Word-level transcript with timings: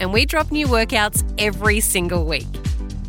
and 0.00 0.12
we 0.12 0.26
drop 0.26 0.50
new 0.50 0.66
workouts 0.66 1.22
every 1.38 1.78
single 1.80 2.24
week. 2.24 2.48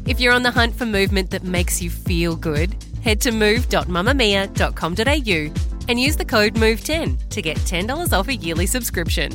If 0.05 0.19
you're 0.19 0.33
on 0.33 0.43
the 0.43 0.51
hunt 0.51 0.75
for 0.75 0.86
movement 0.86 1.32
that 1.32 1.43
makes 1.43 1.82
you 1.82 1.89
feel 1.89 2.36
good, 2.36 2.75
head 3.01 3.19
to 3.21 3.32
move.mamamia.com.au 3.32 5.63
and 5.89 6.00
use 6.00 6.15
the 6.15 6.25
code 6.25 6.54
MOVE10 6.55 7.29
to 7.29 7.41
get 7.41 7.57
$10 7.57 8.13
off 8.13 8.27
a 8.27 8.36
yearly 8.36 8.65
subscription. 8.65 9.32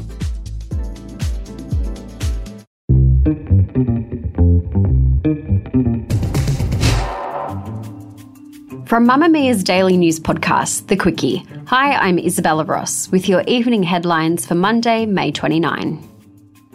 From 8.87 9.09
Mamamia's 9.09 9.65
daily 9.65 9.97
news 9.97 10.21
podcast, 10.21 10.89
The 10.89 10.97
Quicky. 10.99 11.47
Hi, 11.69 11.95
I'm 11.95 12.19
Isabella 12.19 12.65
Ross 12.65 13.11
with 13.11 13.27
your 13.27 13.43
evening 13.47 13.83
headlines 13.83 14.45
for 14.45 14.55
Monday, 14.55 15.07
May 15.07 15.33
29. 15.33 16.12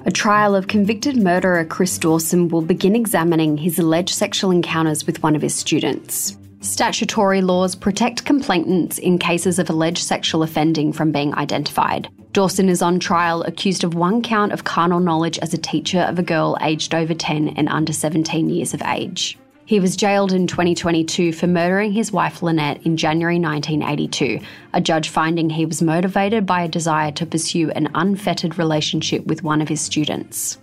A 0.06 0.12
trial 0.12 0.56
of 0.56 0.68
convicted 0.68 1.18
murderer 1.18 1.66
Chris 1.66 1.98
Dawson 1.98 2.50
will 2.50 2.62
begin 2.62 2.96
examining 2.96 3.58
his 3.58 3.80
alleged 3.80 4.14
sexual 4.14 4.52
encounters 4.52 5.06
with 5.06 5.24
one 5.24 5.36
of 5.36 5.42
his 5.42 5.56
students. 5.56 6.38
Statutory 6.62 7.42
laws 7.42 7.76
protect 7.76 8.24
complainants 8.24 9.00
in 9.00 9.18
cases 9.18 9.60
of 9.60 9.70
alleged 9.70 10.04
sexual 10.04 10.44
offending 10.44 10.94
from 10.94 11.12
being 11.12 11.34
identified. 11.36 12.10
Dawson 12.32 12.70
is 12.70 12.82
on 12.82 13.00
trial 13.00 13.42
accused 13.44 13.84
of 13.84 13.96
one 13.96 14.22
count 14.22 14.52
of 14.52 14.64
carnal 14.64 15.00
knowledge 15.00 15.40
as 15.40 15.54
a 15.54 15.58
teacher 15.58 16.02
of 16.02 16.20
a 16.20 16.24
girl 16.24 16.58
aged 16.62 16.94
over 16.94 17.14
10 17.14 17.50
and 17.50 17.68
under 17.68 17.92
17 17.92 18.50
years 18.50 18.74
of 18.74 18.82
age. 18.84 19.38
He 19.68 19.82
was 19.82 19.98
jailed 19.98 20.32
in 20.32 20.48
2022 20.48 21.34
for 21.34 21.46
murdering 21.46 21.92
his 21.92 22.10
wife 22.10 22.42
Lynette 22.42 22.82
in 22.84 22.96
January 22.96 23.38
1982, 23.38 24.40
a 24.72 24.80
judge 24.80 25.10
finding 25.10 25.50
he 25.50 25.66
was 25.66 25.82
motivated 25.82 26.46
by 26.46 26.64
a 26.64 26.70
desire 26.70 27.12
to 27.12 27.26
pursue 27.26 27.70
an 27.72 27.90
unfettered 27.94 28.58
relationship 28.58 29.26
with 29.26 29.44
one 29.44 29.62
of 29.62 29.68
his 29.68 29.82
students. 29.82 30.58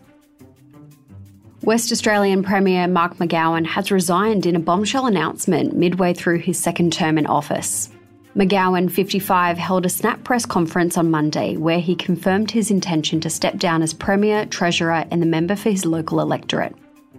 West 1.61 1.93
Australian 1.93 2.43
Premier 2.43 2.89
Mark 2.89 3.19
McGowan 3.19 3.67
has 3.67 3.91
resigned 3.91 4.47
in 4.47 4.57
a 4.57 4.61
bombshell 4.61 5.05
announcement 5.05 5.77
midway 5.77 6.15
through 6.15 6.39
his 6.39 6.59
second 6.59 6.91
term 6.91 7.19
in 7.19 7.27
office. 7.27 7.91
McGowan, 8.35 8.91
55, 8.91 9.59
held 9.59 9.85
a 9.85 9.91
snap 9.91 10.25
press 10.25 10.47
conference 10.47 10.97
on 10.97 11.11
Monday 11.11 11.59
where 11.59 11.79
he 11.79 11.95
confirmed 11.95 12.51
his 12.51 12.71
intention 12.71 13.21
to 13.21 13.29
step 13.29 13.59
down 13.59 13.83
as 13.83 13.93
Premier, 13.93 14.47
Treasurer, 14.47 15.05
and 15.11 15.21
the 15.21 15.27
member 15.27 15.57
for 15.57 15.69
his 15.69 15.85
local 15.85 16.21
electorate. 16.21 16.75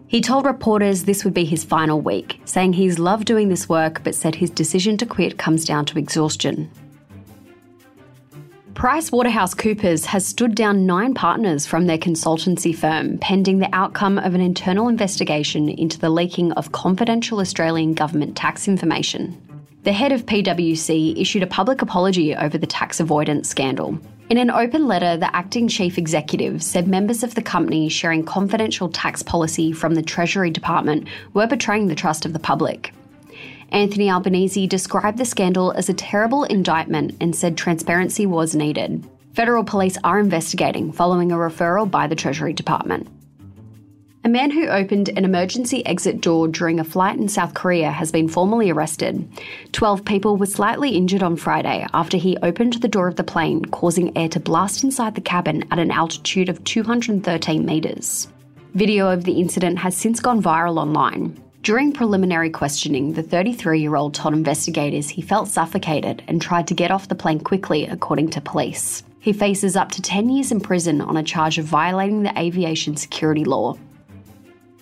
He 0.07 0.21
told 0.21 0.45
reporters 0.45 1.03
this 1.03 1.25
would 1.25 1.33
be 1.33 1.45
his 1.45 1.63
final 1.63 1.99
week, 1.99 2.39
saying 2.45 2.73
he's 2.73 2.99
loved 2.99 3.25
doing 3.25 3.49
this 3.49 3.67
work 3.67 4.03
but 4.03 4.15
said 4.15 4.35
his 4.35 4.49
decision 4.49 4.97
to 4.97 5.05
quit 5.05 5.37
comes 5.37 5.65
down 5.65 5.85
to 5.85 5.99
exhaustion. 5.99 6.69
PricewaterhouseCoopers 8.75 10.05
has 10.05 10.25
stood 10.25 10.53
down 10.53 10.85
nine 10.85 11.13
partners 11.13 11.65
from 11.65 11.87
their 11.87 11.97
consultancy 11.97 12.75
firm 12.75 13.17
pending 13.19 13.59
the 13.59 13.73
outcome 13.73 14.17
of 14.17 14.35
an 14.35 14.41
internal 14.41 14.89
investigation 14.89 15.69
into 15.69 15.97
the 15.97 16.09
leaking 16.09 16.51
of 16.53 16.73
confidential 16.73 17.39
Australian 17.39 17.93
government 17.93 18.35
tax 18.35 18.67
information. 18.67 19.41
The 19.85 19.93
head 19.93 20.11
of 20.11 20.25
PwC 20.25 21.21
issued 21.21 21.43
a 21.43 21.47
public 21.47 21.83
apology 21.83 22.35
over 22.35 22.57
the 22.57 22.65
tax 22.65 22.99
avoidance 22.99 23.47
scandal. 23.47 23.99
In 24.31 24.39
an 24.39 24.49
open 24.49 24.87
letter, 24.87 25.15
the 25.15 25.33
acting 25.35 25.67
chief 25.67 25.99
executive 25.99 26.63
said 26.63 26.87
members 26.87 27.21
of 27.21 27.35
the 27.35 27.43
company 27.43 27.87
sharing 27.87 28.25
confidential 28.25 28.89
tax 28.89 29.21
policy 29.21 29.71
from 29.71 29.93
the 29.93 30.01
Treasury 30.01 30.49
Department 30.49 31.07
were 31.35 31.45
betraying 31.45 31.85
the 31.85 31.93
trust 31.93 32.25
of 32.25 32.33
the 32.33 32.39
public. 32.39 32.95
Anthony 33.69 34.09
Albanese 34.09 34.65
described 34.65 35.19
the 35.19 35.23
scandal 35.25 35.71
as 35.73 35.87
a 35.87 35.93
terrible 35.93 36.45
indictment 36.45 37.15
and 37.21 37.35
said 37.35 37.55
transparency 37.55 38.25
was 38.25 38.55
needed. 38.55 39.07
Federal 39.35 39.63
police 39.63 39.99
are 40.03 40.19
investigating 40.19 40.91
following 40.93 41.31
a 41.31 41.35
referral 41.35 41.91
by 41.91 42.07
the 42.07 42.15
Treasury 42.15 42.53
Department. 42.53 43.07
A 44.25 44.27
man 44.27 44.49
who 44.49 44.65
opened 44.65 45.09
an 45.09 45.23
emergency 45.23 45.85
exit 45.85 46.19
door 46.19 46.47
during 46.47 46.79
a 46.79 46.83
flight 46.83 47.19
in 47.19 47.29
South 47.29 47.53
Korea 47.53 47.91
has 47.91 48.11
been 48.11 48.27
formally 48.27 48.71
arrested. 48.71 49.23
Twelve 49.71 50.03
people 50.03 50.35
were 50.35 50.47
slightly 50.47 50.95
injured 50.97 51.21
on 51.21 51.35
Friday 51.35 51.85
after 51.93 52.17
he 52.17 52.35
opened 52.41 52.73
the 52.73 52.87
door 52.87 53.07
of 53.07 53.17
the 53.17 53.23
plane, 53.23 53.63
causing 53.65 54.17
air 54.17 54.27
to 54.29 54.39
blast 54.39 54.83
inside 54.83 55.13
the 55.13 55.21
cabin 55.21 55.63
at 55.69 55.77
an 55.77 55.91
altitude 55.91 56.49
of 56.49 56.63
213 56.63 57.67
metres. 57.67 58.27
Video 58.73 59.11
of 59.11 59.25
the 59.25 59.39
incident 59.39 59.77
has 59.77 59.95
since 59.95 60.19
gone 60.19 60.41
viral 60.41 60.79
online. 60.79 61.39
During 61.61 61.91
preliminary 61.91 62.49
questioning, 62.49 63.13
the 63.13 63.21
33 63.21 63.79
year 63.79 63.95
old 63.95 64.15
told 64.15 64.33
investigators 64.33 65.07
he 65.07 65.21
felt 65.21 65.49
suffocated 65.49 66.23
and 66.27 66.41
tried 66.41 66.65
to 66.69 66.73
get 66.73 66.89
off 66.89 67.09
the 67.09 67.13
plane 67.13 67.41
quickly, 67.41 67.85
according 67.85 68.31
to 68.31 68.41
police. 68.41 69.03
He 69.19 69.33
faces 69.33 69.75
up 69.75 69.91
to 69.91 70.01
10 70.01 70.29
years 70.29 70.51
in 70.51 70.61
prison 70.61 70.99
on 70.99 71.15
a 71.15 71.21
charge 71.21 71.59
of 71.59 71.65
violating 71.65 72.23
the 72.23 72.39
aviation 72.39 72.97
security 72.97 73.43
law. 73.43 73.77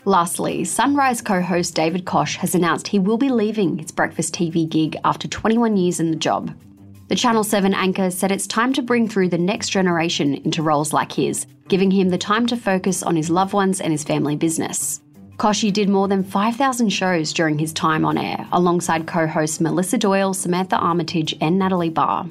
Lastly, 0.06 0.66
Sunrise 0.66 1.22
co 1.22 1.42
host 1.42 1.76
David 1.76 2.04
Koch 2.04 2.36
has 2.36 2.56
announced 2.56 2.90
he 2.90 3.00
will 3.00 3.18
be 3.18 3.30
leaving 3.30 3.78
his 3.78 3.92
breakfast 3.92 4.34
TV 4.34 4.68
gig 4.68 4.98
after 5.06 5.30
21 5.30 5.78
years 5.78 6.02
in 6.02 6.12
the 6.12 6.18
job. 6.18 6.54
The 7.08 7.16
Channel 7.16 7.46
7 7.46 7.74
anchor 7.74 8.12
said 8.12 8.30
it's 8.30 8.46
time 8.46 8.74
to 8.74 8.82
bring 8.82 9.08
through 9.08 9.30
the 9.30 9.38
next 9.38 9.70
generation 9.70 10.34
into 10.34 10.62
roles 10.62 10.92
like 10.92 11.14
his, 11.14 11.46
giving 11.70 11.90
him 11.90 12.10
the 12.10 12.18
time 12.18 12.46
to 12.48 12.58
focus 12.58 13.02
on 13.02 13.16
his 13.16 13.30
loved 13.30 13.54
ones 13.54 13.80
and 13.80 13.94
his 13.94 14.04
family 14.04 14.36
business. 14.36 15.00
Kochie 15.38 15.72
did 15.72 15.88
more 15.88 16.10
than 16.10 16.24
5,000 16.24 16.90
shows 16.90 17.32
during 17.32 17.58
his 17.58 17.72
time 17.72 18.04
on 18.04 18.18
air, 18.18 18.46
alongside 18.52 19.08
co 19.08 19.26
hosts 19.26 19.62
Melissa 19.62 19.98
Doyle, 19.98 20.34
Samantha 20.34 20.76
Armitage, 20.76 21.34
and 21.40 21.58
Natalie 21.58 21.90
Barr. 21.90 22.28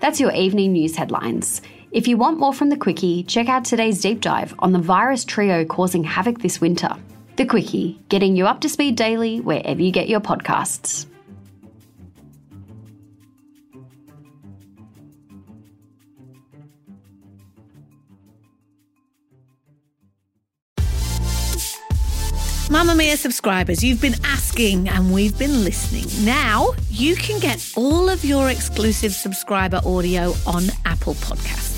That's 0.00 0.18
your 0.18 0.32
evening 0.32 0.72
news 0.72 0.96
headlines. 0.96 1.62
If 1.90 2.06
you 2.06 2.18
want 2.18 2.38
more 2.38 2.52
from 2.52 2.68
The 2.68 2.76
Quicky, 2.76 3.26
check 3.26 3.48
out 3.48 3.64
today's 3.64 4.02
deep 4.02 4.20
dive 4.20 4.54
on 4.58 4.72
the 4.72 4.78
virus 4.78 5.24
trio 5.24 5.64
causing 5.64 6.04
havoc 6.04 6.40
this 6.40 6.60
winter. 6.60 6.90
The 7.36 7.46
Quicky, 7.46 7.98
getting 8.10 8.36
you 8.36 8.46
up 8.46 8.60
to 8.60 8.68
speed 8.68 8.94
daily 8.94 9.40
wherever 9.40 9.80
you 9.80 9.90
get 9.90 10.06
your 10.06 10.20
podcasts. 10.20 11.06
Mamamia 22.68 23.16
subscribers, 23.16 23.82
you've 23.82 24.02
been 24.02 24.14
asking 24.24 24.90
and 24.90 25.10
we've 25.10 25.38
been 25.38 25.64
listening. 25.64 26.04
Now 26.22 26.72
you 26.90 27.16
can 27.16 27.40
get 27.40 27.72
all 27.76 28.10
of 28.10 28.26
your 28.26 28.50
exclusive 28.50 29.12
subscriber 29.12 29.80
audio 29.86 30.34
on 30.46 30.64
Apple 30.84 31.14
Podcasts. 31.14 31.77